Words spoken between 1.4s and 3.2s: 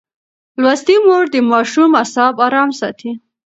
ماشوم اعصاب ارام ساتي.